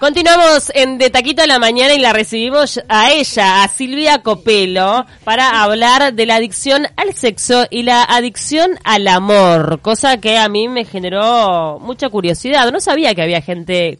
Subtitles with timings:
[0.00, 5.04] Continuamos en De Taquito a la Mañana y la recibimos a ella, a Silvia Copelo,
[5.24, 10.48] para hablar de la adicción al sexo y la adicción al amor, cosa que a
[10.48, 12.72] mí me generó mucha curiosidad.
[12.72, 13.98] No sabía que había gente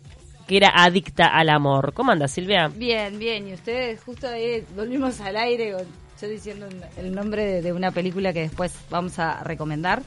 [0.49, 1.93] que era adicta al amor.
[1.93, 2.69] ¿Cómo anda, Silvia?
[2.75, 3.49] Bien, bien.
[3.49, 5.77] Y ustedes justo ahí volvimos al aire,
[6.19, 10.03] yo diciendo el nombre de una película que después vamos a recomendar.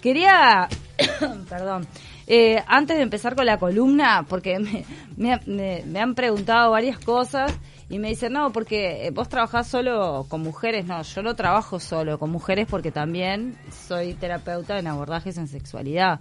[0.00, 0.66] Quería,
[1.50, 1.86] perdón,
[2.26, 4.84] eh, antes de empezar con la columna, porque me,
[5.16, 7.52] me- me- me han preguntado varias cosas
[7.88, 10.86] y me dicen, no, porque vos trabajás solo con mujeres.
[10.86, 16.20] No, yo no trabajo solo con mujeres porque también soy terapeuta en abordajes en sexualidad.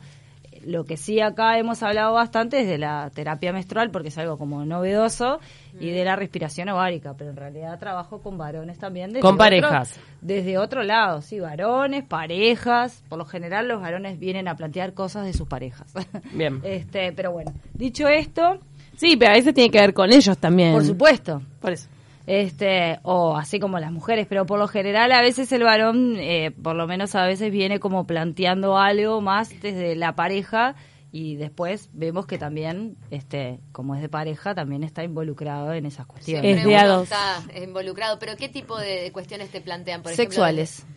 [0.66, 4.38] Lo que sí acá hemos hablado bastante es de la terapia menstrual porque es algo
[4.38, 5.40] como novedoso
[5.80, 9.10] y de la respiración ovárica, pero en realidad trabajo con varones también.
[9.10, 10.00] desde Con otro- parejas.
[10.22, 13.04] desde otro lado, sí, varones, parejas.
[13.10, 15.94] Por lo general los varones vienen a plantear cosas de sus parejas.
[16.34, 16.60] Bien.
[16.64, 18.60] este, pero bueno, dicho esto,
[18.98, 20.72] Sí, pero a veces tiene que ver con ellos también.
[20.72, 21.90] por supuesto, Por eso.
[22.28, 26.52] Este o así como las mujeres pero por lo general a veces el varón eh,
[26.52, 30.76] por lo menos a veces viene como planteando algo más desde la pareja
[31.12, 36.06] y después vemos que también este como es de pareja también está involucrado en esas
[36.08, 37.04] cuestiones Es Siempre de a uno dos.
[37.04, 40.02] está involucrado, pero ¿qué tipo de cuestiones te plantean?
[40.02, 40.96] Por sexuales ejemplo,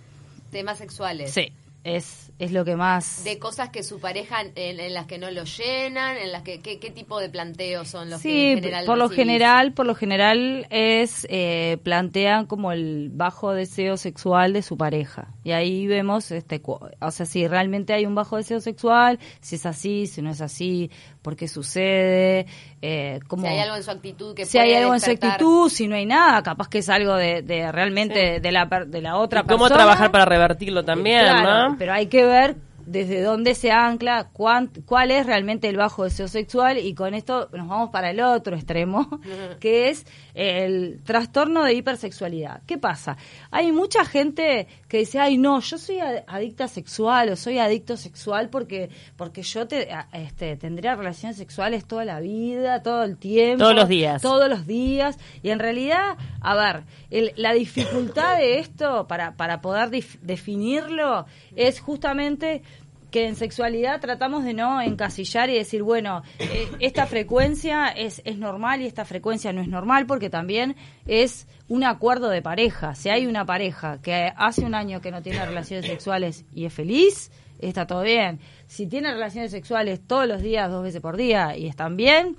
[0.50, 1.30] temas sexuales.
[1.32, 1.52] sí
[1.96, 5.30] es es lo que más De cosas que su pareja, en, en las que no
[5.30, 8.86] lo llenan, en las que, ¿qué, qué tipo de planteos son los que en general
[8.86, 14.62] por lo general, por lo general es eh, plantean como el bajo deseo sexual de
[14.62, 15.34] su pareja.
[15.42, 19.66] Y ahí vemos, este, o sea, si realmente hay un bajo deseo sexual, si es
[19.66, 20.90] así, si no es así,
[21.28, 22.46] por qué sucede,
[22.80, 25.32] eh, cómo, Si hay algo en su actitud que si hay algo en su despertar-
[25.32, 28.86] actitud, si no hay nada, capaz que es algo de, de realmente de la per-
[28.86, 29.74] de la otra ¿Y ¿Cómo persona.
[29.76, 31.76] trabajar para revertirlo también, Claro, no?
[31.78, 32.56] Pero hay que ver
[32.90, 37.48] desde dónde se ancla, cuán- cuál es realmente el bajo deseo sexual y con esto
[37.52, 39.20] nos vamos para el otro extremo,
[39.60, 42.62] que es el trastorno de hipersexualidad.
[42.66, 43.16] ¿Qué pasa?
[43.50, 47.96] Hay mucha gente que dice, ay no, yo soy ad- adicta sexual o soy adicto
[47.96, 53.64] sexual porque porque yo te, este, tendría relaciones sexuales toda la vida, todo el tiempo.
[53.64, 54.22] Todos los días.
[54.22, 55.18] Todos los días.
[55.42, 59.90] Y en realidad, a ver, el- la dificultad de esto para, para poder
[60.22, 61.26] definirlo
[61.56, 62.62] es justamente
[63.10, 68.38] que en sexualidad tratamos de no encasillar y decir, bueno, eh, esta frecuencia es, es
[68.38, 70.76] normal y esta frecuencia no es normal porque también
[71.06, 72.94] es un acuerdo de pareja.
[72.94, 76.72] Si hay una pareja que hace un año que no tiene relaciones sexuales y es
[76.72, 78.40] feliz, está todo bien.
[78.66, 82.36] Si tiene relaciones sexuales todos los días, dos veces por día y están bien,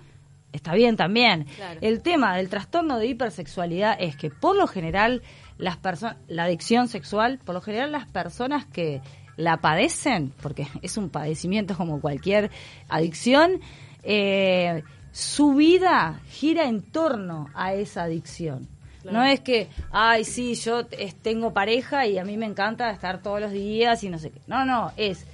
[0.51, 1.45] está bien también.
[1.55, 1.79] Claro.
[1.81, 5.21] El tema del trastorno de hipersexualidad es que por lo general
[5.57, 9.01] las personas, la adicción sexual, por lo general las personas que
[9.39, 12.51] la padecen, porque es un padecimiento como cualquier
[12.89, 13.61] adicción,
[14.03, 14.83] eh,
[15.13, 18.67] su vida gira en torno a esa adicción.
[19.09, 20.85] No es que, ay, sí, yo
[21.21, 24.41] tengo pareja y a mí me encanta estar todos los días y no sé qué.
[24.45, 25.25] No, no, es,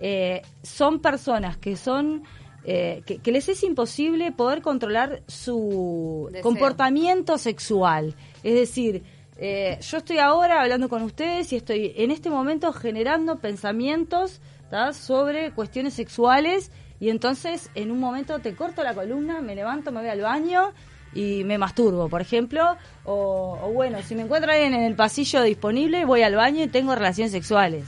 [0.00, 2.24] eh, son personas que son,
[2.64, 6.42] eh, que, que les es imposible poder controlar su Deseo.
[6.42, 8.16] comportamiento sexual.
[8.42, 9.04] Es decir,
[9.36, 14.40] eh, yo estoy ahora hablando con ustedes y estoy en este momento generando pensamientos
[14.92, 20.00] sobre cuestiones sexuales y entonces en un momento te corto la columna, me levanto, me
[20.00, 20.72] voy al baño
[21.14, 25.42] y me masturbo, por ejemplo, o, o bueno, si me encuentro alguien en el pasillo
[25.42, 27.84] disponible, voy al baño y tengo relaciones sexuales.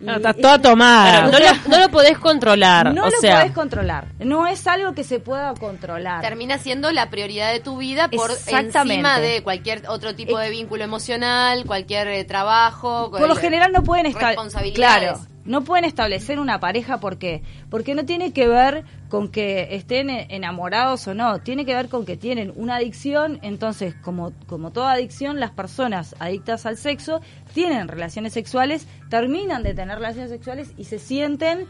[0.00, 1.28] No, está toda tomada.
[1.28, 2.94] Claro, no, lo, no lo podés controlar.
[2.94, 6.20] no o lo sea, podés controlar, no es algo que se pueda controlar.
[6.20, 10.84] Termina siendo la prioridad de tu vida por encima de cualquier otro tipo de vínculo
[10.84, 13.10] emocional, cualquier eh, trabajo.
[13.10, 15.10] por lo cual- general no pueden estar responsabilidades.
[15.10, 20.10] claro no pueden establecer una pareja porque porque no tiene que ver con que estén
[20.10, 24.70] e- enamorados o no tiene que ver con que tienen una adicción entonces como como
[24.70, 27.20] toda adicción las personas adictas al sexo
[27.54, 31.66] tienen relaciones sexuales terminan de tener relaciones sexuales y se sienten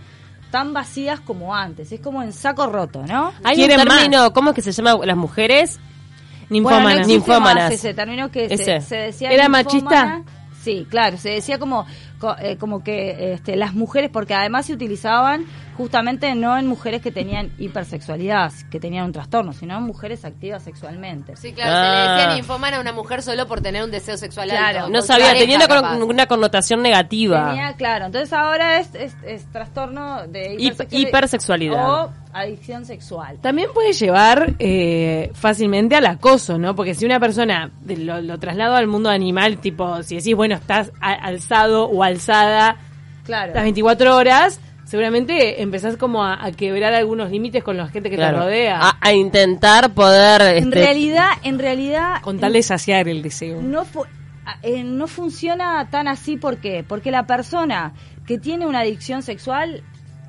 [0.50, 4.56] tan vacías como antes es como en saco roto no hay un término, ¿cómo es
[4.56, 5.78] que se llama las mujeres?
[6.50, 7.06] Bueno, no Ninfómanas.
[7.06, 7.64] Ninfómanas.
[7.64, 8.56] más ese término que Ese.
[8.56, 9.64] se, se decía ¿Era ninfómana.
[9.64, 10.22] machista?
[10.62, 11.86] Sí, claro, se decía como
[12.18, 15.44] co- eh, como que este, las mujeres, porque además se utilizaban
[15.78, 20.62] justamente no en mujeres que tenían hipersexualidad, que tenían un trastorno, sino en mujeres activas
[20.62, 21.36] sexualmente.
[21.36, 21.78] Sí, claro, Ah.
[21.78, 24.80] se le decía ninfómana a una mujer solo por tener un deseo sexual Claro.
[24.80, 24.90] alto.
[24.90, 27.48] No sabía, tenía una, con- una connotación negativa.
[27.50, 32.04] Tenía, claro, entonces ahora es, es, es trastorno de Hip- hipersexualidad hipersexualidad.
[32.04, 33.38] o adicción sexual.
[33.40, 36.74] También puede llevar eh, fácilmente al acoso, ¿no?
[36.74, 40.92] Porque si una persona lo, lo traslado al mundo animal, tipo, si decís, bueno, estás
[41.00, 42.76] alzado o alzada
[43.24, 43.52] Claro.
[43.54, 48.16] las 24 horas, seguramente empezás como a, a quebrar algunos límites con la gente que
[48.16, 48.38] Claro.
[48.38, 48.78] te rodea.
[48.80, 50.40] A, a intentar poder...
[50.56, 53.60] En este, realidad, en realidad con tal de saciar el deseo.
[53.62, 54.04] no fu-
[54.62, 56.82] eh, no funciona tan así ¿por qué?
[56.88, 57.92] porque la persona
[58.26, 59.82] que tiene una adicción sexual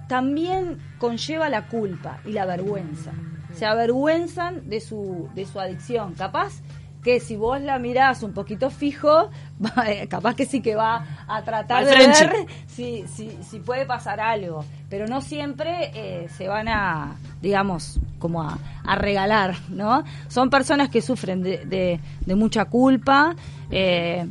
[0.10, 3.12] también conlleva la culpa y la vergüenza
[3.56, 6.62] se avergüenzan de su de su adicción capaz
[7.04, 9.30] que si vos la mirás un poquito fijo,
[10.10, 12.26] capaz que sí que va a tratar Al de Frenchy.
[12.26, 14.66] ver si, si, si puede pasar algo.
[14.90, 20.04] Pero no siempre eh, se van a, digamos, como a, a regalar, ¿no?
[20.28, 23.36] Son personas que sufren de, de- de mucha culpa,
[23.72, 24.28] eh,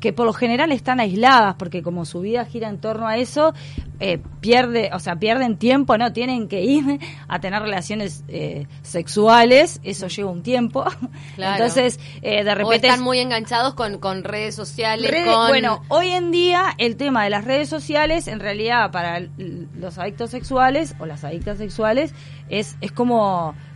[0.00, 3.54] que, por lo general están aisladas, porque como su vida gira en torno a eso,
[4.00, 6.12] eh, pierde, o sea, pierden tiempo, ¿no?
[6.12, 10.84] Tienen que ir a tener relaciones eh, sexuales, eso lleva un tiempo.
[11.36, 11.54] Claro.
[11.64, 12.86] Entonces, eh, de O repente...
[12.86, 15.48] están es- muy enganchados con, con redes sociales, con...
[15.48, 20.30] Bueno, hoy en día el tema de las redes sociales, en realidad para los adictos
[20.30, 22.14] sexuales o las adictas sexuales,
[22.48, 23.23] es, es como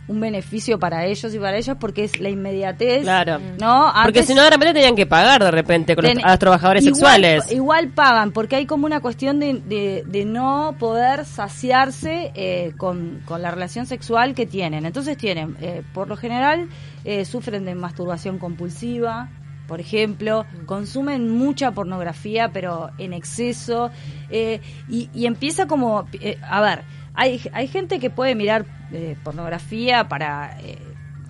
[0.07, 3.03] un beneficio para ellos y para ellas porque es la inmediatez.
[3.03, 3.39] Claro.
[3.59, 3.93] ¿no?
[4.03, 6.39] Porque si no, de repente tenían que pagar de repente con los, Ten- a los
[6.39, 7.51] trabajadores igual- sexuales.
[7.51, 13.21] Igual pagan, porque hay como una cuestión de, de, de no poder saciarse eh, con,
[13.25, 14.85] con la relación sexual que tienen.
[14.87, 16.69] Entonces tienen, eh, por lo general,
[17.05, 19.29] eh, sufren de masturbación compulsiva,
[19.67, 23.91] por ejemplo, consumen mucha pornografía, pero en exceso,
[24.31, 24.59] eh,
[24.89, 26.81] y, y empieza como, eh, a ver,
[27.19, 30.57] hay, hay gente que puede mirar eh, pornografía para...
[30.61, 30.77] eh,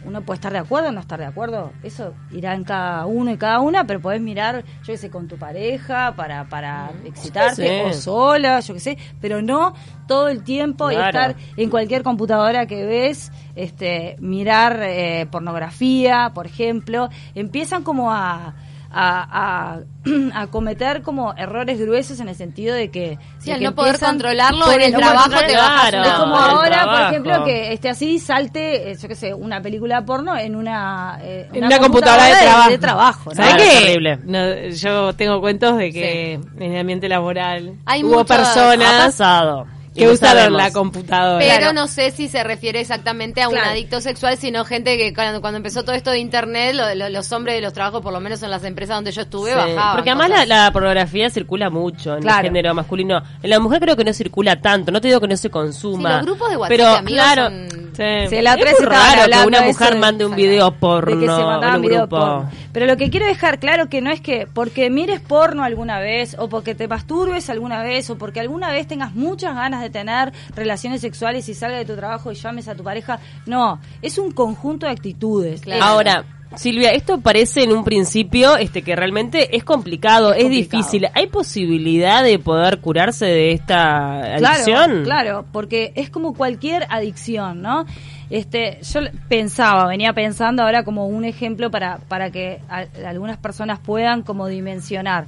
[0.06, 3.32] uno puede estar de acuerdo o no estar de acuerdo, eso irá en cada uno
[3.32, 7.68] y cada una, pero podés mirar, yo qué sé, con tu pareja para, para excitarte
[7.84, 7.90] Sí.
[7.90, 9.74] o sola, yo qué sé, pero no
[10.08, 16.46] todo el tiempo y estar en cualquier computadora que ves, este, mirar eh, pornografía, por
[16.46, 18.54] ejemplo, empiezan como a,
[18.92, 19.80] a, a,
[20.42, 23.18] a cometer como errores gruesos en el sentido de que...
[23.40, 26.08] Sí, de al que no poder controlarlo por en el no trabajo te bajas Claro.
[26.10, 27.10] es como ahora, por trabajo.
[27.12, 31.48] ejemplo, que esté así, salte, eh, yo qué sé, una película porno en una, eh,
[31.54, 32.80] En una computadora de trabajo.
[32.80, 33.36] trabajo, ¿no?
[33.36, 33.78] ¿Sabes Claro, qué?
[33.78, 34.20] es terrible.
[34.26, 39.06] No, yo tengo cuentos de que en el ambiente laboral Hay hubo muchos- Ha personas
[39.06, 39.68] pasado.
[40.00, 40.58] Que lo usaron sabemos.
[40.62, 41.40] la computadora.
[41.40, 41.74] Pero Claro.
[41.74, 43.72] no sé si se refiere exactamente a un Claro.
[43.72, 47.32] adicto sexual, sino gente que cuando, cuando empezó todo esto de internet, lo- lo- los
[47.32, 49.96] hombres de los trabajos, por lo menos en las empresas donde yo estuve, Sí, bajaban.
[49.96, 52.40] Porque además la, pornografía circula mucho en Claro.
[52.40, 53.22] el género masculino.
[53.44, 54.92] En la mujer creo que no circula tanto.
[54.92, 56.18] No te digo que no se Sí, consuma.
[56.18, 58.28] los grupos de WhatsApp pero de amigos claro, son- sí.
[58.36, 60.78] Sí, la otra es raro que una de mujer de- mande un de video que
[60.80, 62.18] porno se en mandaban un video grupo.
[62.18, 62.50] porno.
[62.72, 66.36] Pero lo que quiero dejar claro que no es que porque mires porno alguna vez
[66.40, 70.32] o porque te masturbes alguna vez o porque alguna vez tengas muchas ganas de tener
[70.56, 74.32] relaciones sexuales y salgas de tu trabajo y llames a tu pareja, no, es un
[74.32, 75.62] conjunto de actitudes.
[75.62, 75.84] Claro.
[75.84, 76.24] Ahora,
[76.56, 80.78] Silvia, esto parece en un principio este que realmente es complicado, es, Es complicado.
[80.84, 81.08] difícil.
[81.14, 85.04] ¿Hay posibilidad de poder curarse de esta adicción?
[85.04, 87.86] Claro, claro, porque es como cualquier adicción, ¿no?
[88.30, 93.80] Este, yo pensaba, venía pensando ahora como un ejemplo para, para que a- algunas personas
[93.80, 95.26] puedan como dimensionar.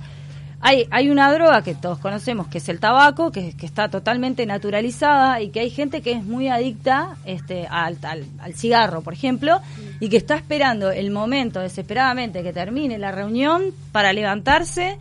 [0.63, 4.45] Hay, hay una droga que todos conocemos, que es el tabaco, que, que está totalmente
[4.45, 9.13] naturalizada y que hay gente que es muy adicta este, al, al, al cigarro, por
[9.13, 9.59] ejemplo,
[9.99, 14.99] y que está esperando el momento desesperadamente que termine la reunión para levantarse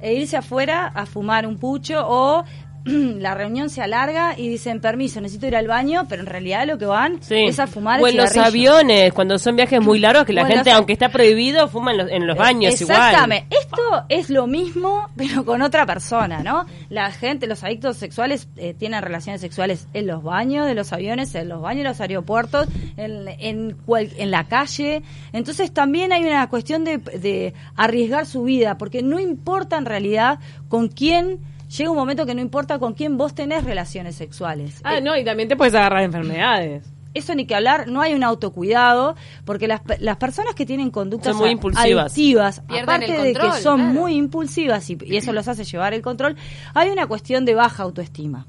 [0.00, 2.44] e irse afuera a fumar un pucho o
[3.20, 6.78] la reunión se alarga y dicen permiso, necesito ir al baño, pero en realidad lo
[6.78, 7.34] que van Sí.
[7.46, 10.70] es a fumar o en los aviones, cuando son viajes muy largos, que la gente,
[10.70, 12.96] los- aunque está prohibido, fuma en los, en los baños igual.
[12.96, 13.56] Exactamente.
[13.56, 16.64] Esto es lo mismo, pero con otra persona, ¿no?
[16.88, 21.34] La gente, los adictos sexuales eh, tienen relaciones sexuales en los baños de los aviones,
[21.34, 25.02] en los baños de los aeropuertos, en, en, cual- en la calle.
[25.32, 30.38] Entonces también hay una cuestión de, de arriesgar su vida, porque no importa en realidad
[30.68, 31.40] con quién.
[31.68, 34.80] Llega un momento que no importa con quién vos tenés relaciones sexuales.
[34.84, 36.84] Ah, Eh, no, y también te puedes agarrar enfermedades.
[37.14, 40.90] eso ni que hablar, no hay un autocuidado, porque las, pe- las personas que tienen
[40.90, 42.12] conductas Son muy impulsivas.
[42.12, 43.94] adictivas, Pierden aparte de que son claro.
[43.94, 46.36] muy impulsivas y, y eso los hace llevar el control,
[46.74, 48.46] hay una cuestión de baja autoestima.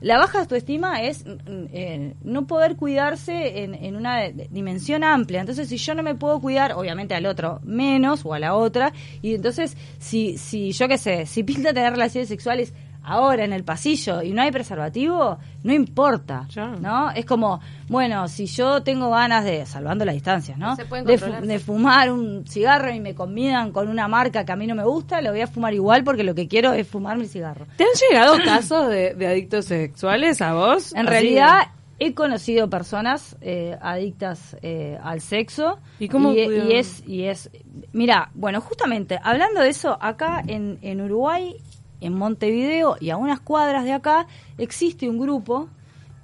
[0.00, 5.40] La baja autoestima es mm, eh, no poder cuidarse en, en una dimensión amplia.
[5.40, 8.92] Entonces, si yo no me puedo cuidar, obviamente al otro menos o a la otra,
[9.22, 12.72] y entonces, si, si yo qué sé, si pinta tener relaciones sexuales
[13.02, 16.66] ahora en el pasillo y no hay preservativo, no importa, Ya.
[16.68, 17.10] ¿no?
[17.10, 20.76] Es como, bueno, si yo tengo ganas de, salvando las distancias, ¿no?
[20.76, 24.52] Se pueden de, fu- de fumar un cigarro y me convidan con una marca que
[24.52, 26.86] a mí no me gusta, lo voy a fumar igual porque lo que quiero es
[26.86, 27.66] fumar mi cigarro.
[27.76, 30.92] ¿Te han llegado casos de, de adictos sexuales a vos?
[30.92, 31.68] En Así realidad
[32.00, 37.50] he conocido personas eh, adictas eh, al sexo ¿Y cómo y, y es y es
[37.92, 41.56] mira bueno justamente hablando de eso acá en, en Uruguay
[42.00, 44.26] en Montevideo y a unas cuadras de acá
[44.56, 45.68] existe un grupo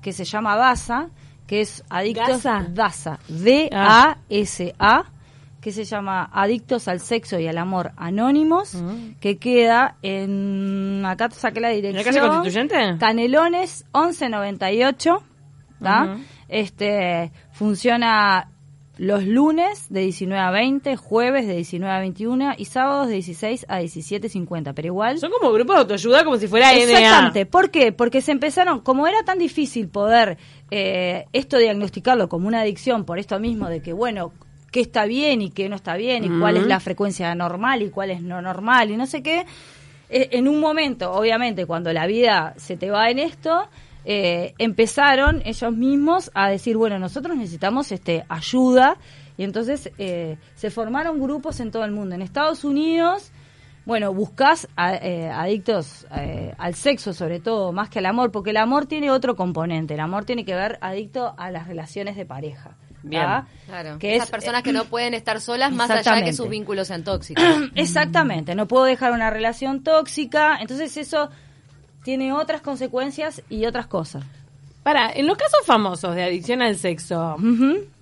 [0.03, 1.09] que se llama DASA,
[1.47, 2.67] que es Adictos ¿Dasa?
[2.71, 3.19] DASA,
[5.61, 8.77] que se llama Adictos al Sexo y al Amor Anónimos,
[9.19, 12.15] que queda en, acá saqué la ¿En la dirección.
[12.15, 12.99] calle Constituyente?
[12.99, 15.23] Canelones 1198,
[15.83, 16.05] ¿tá?
[16.05, 16.23] Ujú.
[16.49, 18.51] Este, funciona
[18.97, 23.67] los lunes de 19 a 20, jueves de 19 a 21 y sábados de 16
[23.69, 25.19] a 17.50, pero igual...
[25.19, 26.79] Son como grupos de autoayuda como si fuera NA.
[26.79, 27.47] Exactamente.
[27.47, 27.93] ¿Por qué?
[27.93, 30.39] Porque se empezaron, como era tan difícil poder
[30.71, 34.33] eh, esto diagnosticarlo como una adicción, por esto mismo de que, bueno,
[34.71, 37.91] qué está bien y qué no está bien, y cuál es la frecuencia normal y
[37.91, 39.47] cuál es no normal, y no sé qué,
[40.09, 43.69] eh, en un momento, obviamente, cuando la vida se te va en esto,
[44.05, 48.97] eh, empezaron ellos mismos a decir, bueno, nosotros necesitamos este ayuda,
[49.37, 52.15] y entonces eh, se formaron grupos en todo el mundo.
[52.15, 53.33] En Estados Unidos,
[53.85, 58.51] bueno, buscás a- eh, adictos eh, al sexo, sobre todo, más que al amor, porque
[58.51, 59.95] el amor tiene otro componente.
[59.95, 62.77] El amor tiene que ver adicto a las relaciones de pareja.
[63.03, 63.23] Bien.
[63.23, 63.47] ¿tá?
[63.67, 63.99] Claro.
[63.99, 66.89] Que Esas es- personas que no pueden estar solas más allá de que sus vínculos
[66.89, 67.45] sean tóxicos.
[67.75, 71.29] Exactamente, no puedo dejar una relación tóxica, entonces eso
[72.05, 74.23] tiene otras consecuencias y otras cosas.
[74.85, 77.37] Para, en los casos famosos de adicción al sexo.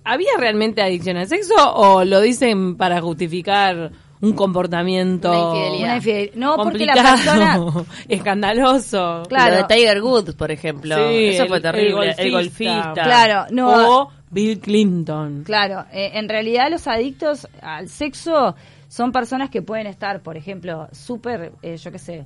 [0.03, 6.31] ¿había realmente adicción al sexo o lo dicen para justificar un comportamiento Una infidelidad.
[6.35, 7.85] Una No, porque la complicado, persona...
[8.09, 9.23] escandaloso?
[9.29, 9.55] Claro.
[9.55, 10.95] Lo de Tiger Woods, por ejemplo.
[10.95, 12.15] Sí, Eso el- fue terrible.
[12.17, 12.93] el golfista.
[12.93, 13.99] Claro, no.
[14.01, 15.43] O Bill Clinton.
[15.45, 18.55] Claro, eh, en realidad los adictos al sexo
[18.87, 22.25] son personas que pueden estar, por ejemplo, súper, eh, yo qué sé,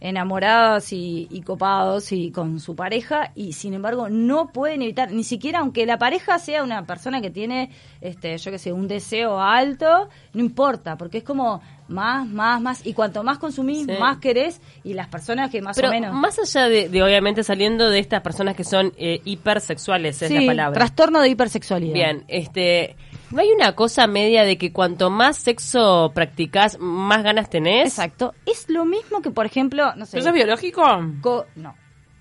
[0.00, 5.24] enamorados y, y copados y con su pareja y sin embargo no pueden evitar, ni
[5.24, 9.40] siquiera aunque la pareja sea una persona que tiene, este, yo qué sé, un deseo
[9.40, 13.92] alto, no importa, porque es como más, más, más, y cuanto más consumís, Sí.
[14.00, 16.12] más querés, y las personas que más Pero o menos...
[16.14, 20.40] más allá de, de, obviamente saliendo de estas personas que son eh, hipersexuales, es Sí,
[20.40, 20.74] la palabra.
[20.78, 21.94] trastorno de hipersexualidad.
[21.94, 22.96] Bien, este,
[23.30, 27.86] ¿no hay una cosa media de que cuanto más sexo practicás, más ganas tenés?
[27.88, 28.34] Exacto.
[28.46, 30.18] Es lo mismo que, por ejemplo, no sé...
[30.18, 30.82] ¿Eso es biológico?
[31.20, 31.74] Co- no.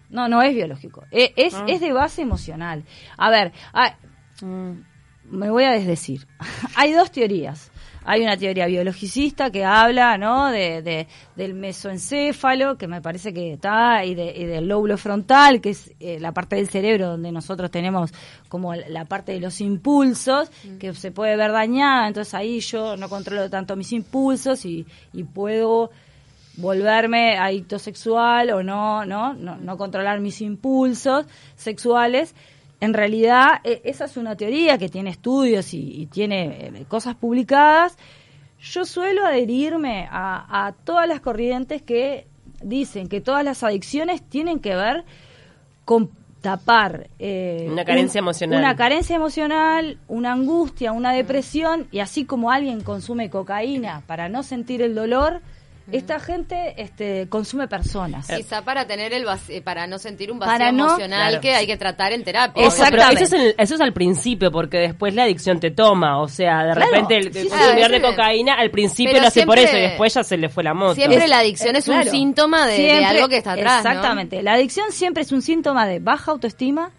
[0.10, 1.04] No, no es biológico.
[1.12, 1.66] E- Es, Ah.
[1.68, 2.84] es de base emocional.
[3.18, 3.96] A ver, ah,
[5.30, 6.28] me voy a desdecir.
[6.76, 7.72] Hay dos teorías.
[8.06, 10.52] Hay una teoría biologicista que habla, ¿no?
[10.52, 15.60] De, de- del mesoencéfalo, que me parece que está, y, de- y del lóbulo frontal,
[15.62, 18.12] que es eh, la parte del cerebro donde nosotros tenemos
[18.48, 22.08] como la parte de los impulsos, que se puede ver dañada.
[22.08, 25.90] Entonces ahí yo no controlo tanto mis impulsos y, y puedo
[26.58, 32.34] volverme adicto sexual o no, no, no, no controlar mis impulsos sexuales.
[32.82, 37.16] En realidad, eh, esa es una teoría que tiene estudios y, y tiene eh, cosas
[37.16, 37.98] publicadas.
[38.60, 42.28] Yo suelo adherirme a, a todas las corrientes que
[42.62, 45.04] dicen que todas las adicciones tienen que ver
[45.86, 46.10] con
[46.42, 48.60] tapar eh, Una carencia un- emocional.
[48.60, 54.44] una carencia emocional, una angustia, una depresión y así como alguien consume cocaína para no
[54.44, 55.42] sentir el dolor,
[55.92, 58.28] esta gente este, consume personas.
[58.28, 61.42] Quizá para tener el vaci- para no sentir un vacío Para no- emocional Claro.
[61.42, 62.66] que hay que tratar en terapia.
[62.66, 63.24] Exactamente.
[63.24, 66.20] eso es, el- eso es al principio, porque después la adicción te toma.
[66.22, 69.46] O sea, de Claro, repente el, sí, consumidor de cocaína al principio Pero lo hace
[69.46, 70.96] por eso y después ya se le fue la moto.
[70.96, 72.12] Siempre Es- la adicción es, un claro.
[72.12, 73.84] síntoma de, de Siempre- algo que está atrás.
[73.84, 73.90] ¿no?
[73.92, 74.42] Exactamente.
[74.44, 76.92] La adicción siempre es un síntoma de baja autoestima,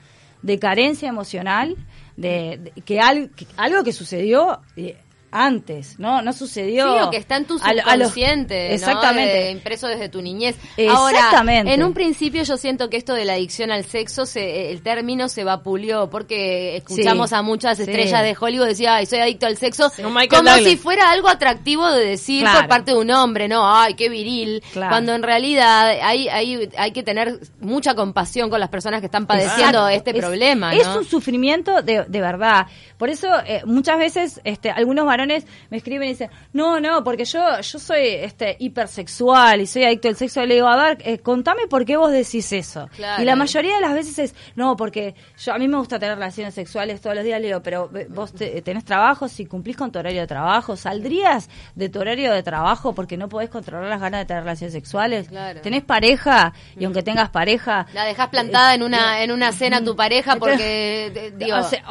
[0.43, 1.77] de carencia emocional,
[2.17, 4.97] de, de- que, al- que algo que sucedió eh,
[5.45, 6.23] antes, ¿no?
[6.23, 6.93] No sucedió.
[6.95, 8.75] Sí, o que está en tu a a los- subconsciente, ¿no?
[8.75, 9.35] Exactamente.
[9.35, 10.57] De- impreso desde tu niñez.
[10.77, 11.61] Exactamente.
[11.71, 14.83] Ahora, en un principio yo siento que esto de la adicción al sexo, se, el
[14.83, 17.35] término se vapuleó, porque escuchamos Sí.
[17.37, 17.83] a muchas Sí.
[17.85, 20.65] estrellas de Hollywood decir, ay, soy adicto al sexo, No, Michael como Douglas.
[20.71, 22.61] si fuera algo atractivo de decir Claro.
[22.61, 23.63] por parte de un hombre, ¿no?
[23.77, 24.63] Ay, qué viril.
[24.73, 24.91] Claro.
[24.91, 29.27] Cuando en realidad hay, hay, hay que tener mucha compasión con las personas que están
[29.27, 29.89] padeciendo Exacto.
[29.89, 32.67] este Es- problema, Es un sufrimiento de, de verdad.
[32.99, 35.26] Por eso eh, muchas veces este, algunos varones
[35.71, 40.09] me escriben y dicen, no, no, porque yo yo soy este hipersexual y soy adicto
[40.09, 40.43] al sexo.
[40.43, 42.89] Y le digo, a ver, eh, contame por qué vos decís eso.
[42.97, 43.23] Claro.
[43.23, 46.17] Y la mayoría de las veces es, no, porque yo a mí me gusta tener
[46.17, 47.41] relaciones sexuales todos los días.
[47.41, 50.77] Le digo, pero eh, vos te- tenés trabajo, si cumplís con tu horario de trabajo,
[50.77, 54.73] ¿saldrías de tu horario de trabajo porque no podés controlar las ganas de tener relaciones
[54.73, 55.29] sexuales?
[55.29, 55.61] Claro.
[55.61, 56.53] ¿Tenés pareja?
[56.79, 57.87] Y aunque tengas pareja...
[57.93, 61.83] La dejas plantada en una en una cena a tu pareja porque digo, O sea,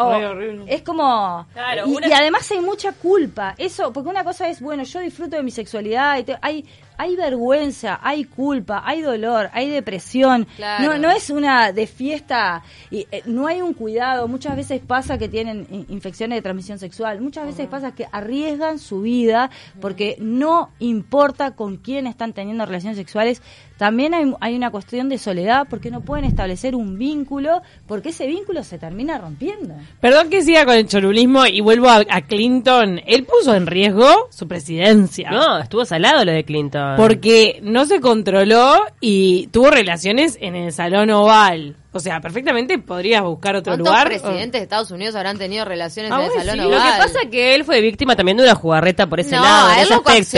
[0.68, 3.25] es como Claro, y, una- y además hay mucha culpa
[3.58, 6.66] eso porque una cosa es bueno yo disfruto de mi sexualidad y te- hay
[6.98, 10.48] hay vergüenza, hay culpa, hay dolor, hay depresión.
[10.56, 10.94] Claro.
[10.94, 14.30] No, no es una de fiesta, y, eh, no hay un cuidado.
[14.30, 17.20] Muchas veces pasa que tienen in- infecciones de transmisión sexual.
[17.20, 19.50] Muchas veces pasa que arriesgan su vida
[19.82, 23.42] porque no importa con quién están teniendo relaciones sexuales.
[23.78, 28.26] También hay, hay una cuestión de soledad porque no pueden establecer un vínculo porque ese
[28.26, 29.76] vínculo se termina rompiendo.
[30.00, 33.02] Perdón que siga con el chorulismo y vuelvo a, a Clinton.
[33.06, 35.30] Él puso en riesgo su presidencia.
[35.32, 36.96] No, estuvo salado lo de Clinton.
[36.98, 41.76] Porque no se controló y tuvo relaciones en el Salón Oval.
[41.96, 44.08] O sea, perfectamente podrías buscar otro ¿Cuántos lugar.
[44.08, 46.72] presidentes de Estados Unidos habrán tenido relaciones Ah, en el bueno, Salón sí.
[46.72, 46.92] Lo Oval?
[46.92, 49.72] que pasa es que él fue víctima también de una jugarreta por ese No, lado,
[49.72, 50.32] en él ese aspecto.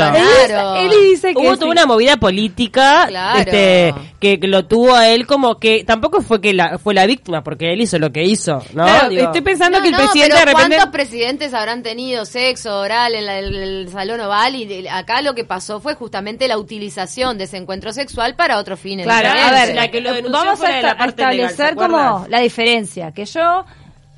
[0.47, 0.75] Claro.
[0.75, 1.59] Él dice que Hubo sí.
[1.59, 3.39] toda una movida política Claro.
[3.39, 7.05] este, que, que lo tuvo a él como que tampoco fue que la, fue la
[7.07, 8.83] víctima porque él hizo lo que hizo, ¿no?
[8.85, 10.75] Claro, Digo, estoy pensando No, que el no, presidente pero de repente...
[10.77, 14.55] ¿Cuántos presidentes habrán tenido sexo oral en la- el, el Salón Oval?
[14.55, 18.57] Y de- acá lo que pasó fue justamente la utilización de ese encuentro sexual para
[18.59, 19.05] otros fines.
[19.05, 21.75] Claro, a ver, la que lo denunció vamos fue a, la parte legal, ¿se establecer
[21.75, 23.11] como la diferencia.
[23.11, 23.65] Que yo,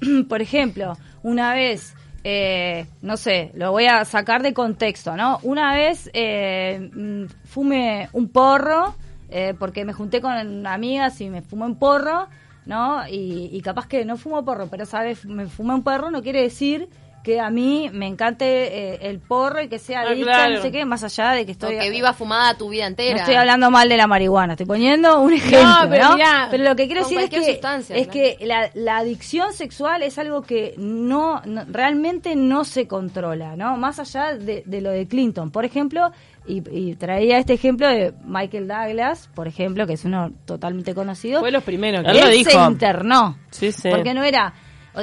[0.29, 1.93] por ejemplo, una vez,
[2.23, 5.39] eh, no sé, lo voy a sacar de contexto, ¿no?
[5.43, 8.95] Una vez eh, mm, fume un porro,
[9.29, 12.27] eh, porque me junté con amigas y me fumé un porro,
[12.65, 13.07] ¿no?
[13.07, 16.41] Y, y capaz que no fumo porro, pero sabes, me fumé un porro no quiere
[16.41, 16.89] decir
[17.23, 18.45] que a mí me encante
[18.93, 20.55] eh, el porro y que sea Ah, adicta, claro.
[20.55, 21.75] no sé qué, más allá de que estoy...
[21.75, 23.11] O que viva fumada tu vida entera.
[23.15, 25.59] No estoy hablando mal de la marihuana, estoy poniendo un ejemplo.
[25.63, 25.89] ¿no?
[25.89, 27.59] pero Pero, mirá, lo que quiero decir es que,
[27.89, 33.55] es que la, la adicción sexual es algo que no, no- realmente no se controla,
[33.55, 33.75] ¿no?
[33.77, 36.11] Más allá de, de lo de Clinton, por ejemplo,
[36.47, 41.41] y, y traía este ejemplo de Michael Douglas, por ejemplo, que es uno totalmente conocido.
[41.41, 42.03] Fue los primeros.
[42.05, 42.51] Él que- lo Él dijo.
[42.51, 43.37] se internó.
[43.51, 43.89] Sí, sí.
[43.91, 44.53] Porque no era.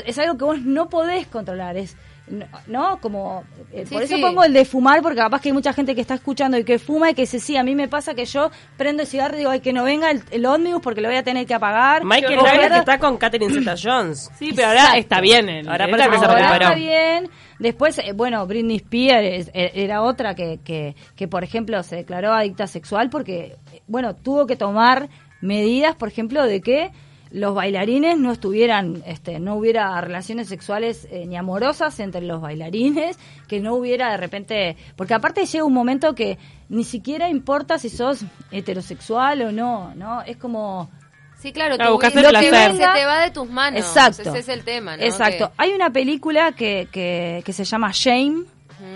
[0.05, 1.77] Es algo que vos no podés controlar.
[1.77, 1.97] Es.
[2.29, 3.01] No, ¿no?
[3.01, 4.23] como eh, Sí, por eso sí.
[4.23, 6.79] pongo el de fumar porque capaz que hay mucha gente que está escuchando y que
[6.79, 9.39] fuma y que dice sí a mí me pasa que yo prendo el cigarro y
[9.39, 12.05] digo ay que no venga el, el ómnibus porque lo voy a tener que apagar
[12.05, 14.31] Michael Douglas está con Catherine Zeta-Jones.
[14.39, 15.49] Sí, pero ahora está bien.
[15.69, 17.31] Ahora Él parece que se está Ahora está bien.
[17.59, 22.33] Después, eh, bueno, Britney Spears eh, era otra que, que, que, por ejemplo, se declaró
[22.33, 25.09] adicta sexual porque, eh, bueno, tuvo que tomar
[25.41, 26.91] medidas, por ejemplo, de que
[27.31, 33.19] los bailarines no estuvieran, este, no hubiera relaciones sexuales eh, ni amorosas entre los bailarines,
[33.49, 37.89] que no hubiera de repente, porque aparte llega un momento que ni siquiera importa si
[37.89, 40.23] sos heterosexual o no, ¿no?
[40.23, 40.91] Es como,
[41.39, 43.81] Sí, claro, Claro, tu buscaste vida el se te va de tus manos.
[43.81, 44.23] Exacto.
[44.23, 45.03] Ese es el tema, ¿no?
[45.03, 45.49] Exacto.
[45.49, 48.45] Que- Hay una película que, que, que se llama Shame,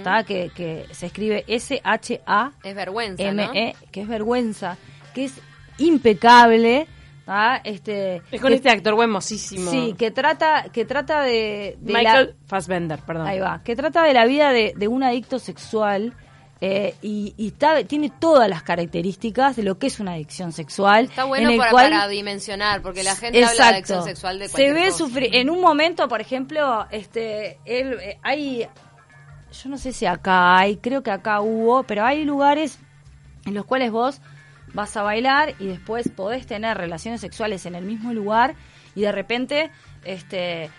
[0.03, 0.25] ¿tá?
[0.25, 3.53] que, que se escribe S-H-A-M-E, es vergüenza, ¿no?
[3.55, 4.79] E, que es vergüenza,
[5.15, 5.35] que es
[5.79, 6.87] impecable.
[7.25, 7.61] ¿Tá?
[7.65, 9.71] Este, Es con que- este actor buenosísimo.
[9.71, 13.27] Sí, que trata, que trata de, de Michael Fassbender, perdón.
[13.27, 16.13] ahí va, que trata de la vida de, de un adicto sexual
[16.63, 21.07] eh, y, y está- tiene todas las características de lo que es una adicción sexual.
[21.07, 24.39] Está bueno en el para, cual, para dimensionar, porque la gente habla de adicción sexual
[24.39, 24.99] de se cualquier ve cosa.
[24.99, 28.67] sufrir en un momento por ejemplo este él eh, hay
[29.63, 32.79] yo no sé si acá hay creo que acá hubo pero hay lugares
[33.47, 34.21] en los cuales vos
[34.75, 38.55] vas a bailar y después podés tener relaciones sexuales en el mismo lugar
[38.95, 39.71] y de repente
[40.05, 40.71] este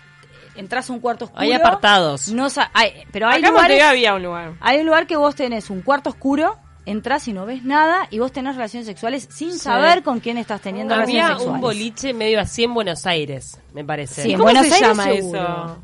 [0.54, 2.28] entras a un cuarto oscuro Hay apartados.
[2.28, 4.52] no sa- hay- pero hay Acá en lugares había un lugar.
[4.60, 8.18] hay un lugar que vos tenés un cuarto oscuro entras y no ves nada y
[8.18, 12.12] vos tenés relaciones sexuales sin saber con quién estás teniendo Había relaciones un sexuales boliche
[12.12, 14.22] medio así en Buenos Aires, me parece.
[14.24, 15.38] Sí, en ¿Cómo Buenos se Aires llama seguro.
[15.40, 15.78] eso?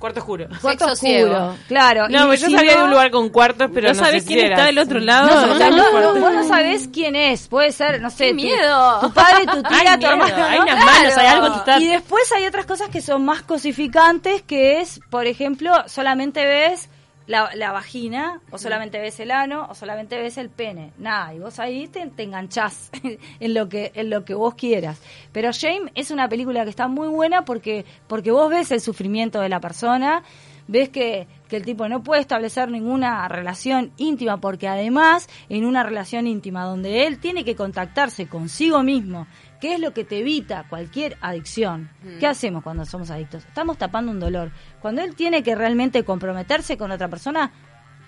[0.00, 0.46] Cuarto oscuro.
[0.60, 1.56] Cuarto Sexo oscuro, ciego.
[1.68, 2.08] claro.
[2.08, 4.22] No, pues yo si sabía no- de un lugar con cuartos, pero ¿No no, sabés
[4.24, 5.28] sé quién si está del otro lado?
[5.28, 7.46] No, No, o sea, no, vos no sabés quién es.
[7.46, 8.98] Puede ser, no sé, ¡Qué tu- miedo!
[9.00, 10.44] Tu, padre, tu tía, Hay tu hermano.
[10.44, 11.78] hay unas manos, hay algo que está...
[11.78, 16.88] Y después hay otras cosas que son más cosificantes, que es, por ejemplo, solamente ves
[17.30, 20.92] la, la vagina, o solamente ves el ano, o solamente ves el pene.
[20.98, 22.90] Nada, y vos ahí te, te enganchás
[23.40, 25.00] en lo que en lo que vos quieras.
[25.30, 29.40] Pero Shame es una película que está muy buena porque porque vos ves el sufrimiento
[29.40, 30.24] de la persona,
[30.66, 35.84] ves que, que el tipo no puede establecer ninguna relación íntima porque además en una
[35.84, 39.28] relación íntima donde él tiene que contactarse consigo mismo,
[39.60, 41.90] que es lo que te evita cualquier adicción.
[42.18, 43.44] ¿Qué hacemos cuando somos adictos?
[43.44, 44.50] Estamos tapando un dolor.
[44.80, 47.52] Cuando él tiene que realmente comprometerse con otra persona,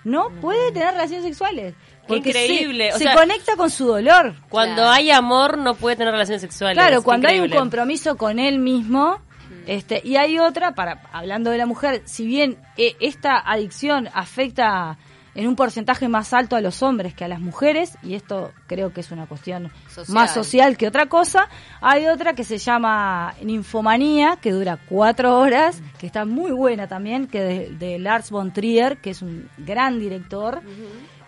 [0.03, 1.75] no puede tener relaciones sexuales.
[2.07, 4.35] Porque se- increíble, o Se, sea, conecta con su dolor.
[4.49, 4.89] Cuando Claro.
[4.91, 6.77] hay amor no puede tener relaciones sexuales.
[6.77, 9.21] Claro, cuando hay un compromiso con él mismo,
[9.67, 14.97] este, y hay otra, para hablando de la mujer, si bien eh, esta adicción afecta
[15.35, 18.93] en un porcentaje más alto a los hombres que a las mujeres, y esto creo
[18.93, 20.13] que es una cuestión Social.
[20.13, 21.49] más social que otra cosa,
[21.81, 27.27] hay otra que se llama Ninfomanía, que dura cuatro horas, que está muy buena también,
[27.27, 30.61] que de, de Lars von Trier, que es un gran director,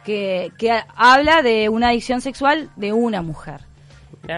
[0.04, 3.62] que, que habla de una adicción sexual de una mujer.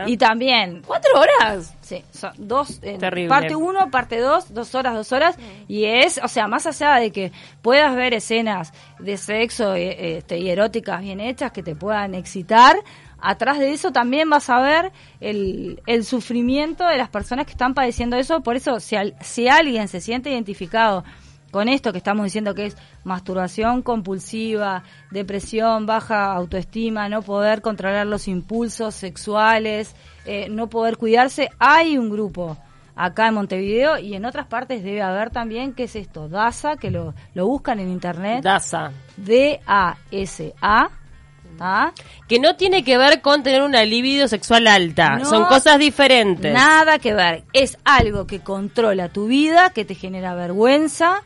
[0.07, 1.73] Y también, ¿Cuatro horas?
[1.81, 3.29] sí, son dos, eh, Terrible.
[3.29, 7.11] parte uno, parte dos, dos horas, dos horas, y es, o sea, más allá de
[7.11, 12.15] que puedas ver escenas de sexo eh, este, y eróticas bien hechas que te puedan
[12.15, 12.75] excitar,
[13.19, 17.73] atrás de eso también vas a ver el, el sufrimiento de las personas que están
[17.73, 21.03] padeciendo eso, por eso si, al- si alguien se siente identificado
[21.51, 28.07] con esto que estamos diciendo que es masturbación compulsiva, depresión, baja autoestima, no poder controlar
[28.07, 32.57] los impulsos sexuales, eh, no poder cuidarse, hay un grupo
[32.95, 36.27] acá en Montevideo y en otras partes debe haber también, ¿qué es esto?
[36.27, 38.91] DASA, que lo, lo buscan en internet, Daza.
[39.17, 40.89] D-A-S-A,
[41.59, 41.91] ¿ah?
[42.27, 45.17] Que no tiene que ver con tener una libido sexual alta.
[45.17, 46.53] No, Son cosas diferentes.
[46.53, 47.43] Nada que ver.
[47.53, 51.23] Es algo que controla tu vida, que te genera vergüenza,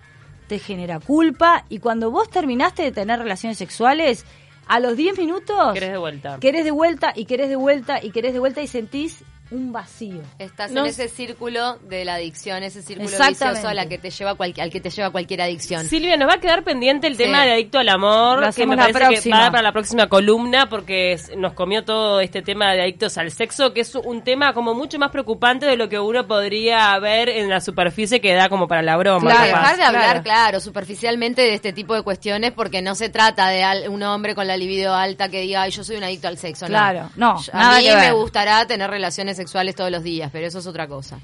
[0.52, 1.64] te genera culpa.
[1.70, 4.26] Y cuando vos terminaste de tener relaciones sexuales,
[4.68, 6.40] a los 10 minutos Querés de vuelta.
[6.42, 10.22] querés de vuelta y querés de vuelta y querés de vuelta y sentís un vacío.
[10.40, 14.10] Estás No en ese círculo de la adicción, ese círculo vicioso a la que te
[14.10, 15.86] lleva cual- al que te lleva cualquier adicción.
[15.88, 17.24] Silvia, nos va a quedar pendiente el Sí.
[17.24, 19.36] tema de adicto al amor, que me parece que próxima.
[19.36, 23.18] va a dar para la próxima columna, porque nos comió todo este tema de adictos
[23.18, 26.98] al sexo, que es un tema como mucho más preocupante de lo que uno podría
[27.00, 29.30] ver en la superficie que da como para la broma.
[29.32, 29.46] Claro.
[29.48, 30.24] Dejar de hablar, claro.
[30.24, 30.60] claro.
[30.62, 34.48] superficialmente de este tipo de cuestiones porque no se trata de al- un hombre con
[34.48, 36.66] la libido alta que diga, ay, yo soy un adicto al sexo.
[36.68, 40.46] Claro, no, A nada mí que me gustará tener relaciones sexuales todos los días, pero
[40.46, 41.20] eso es otra cosa.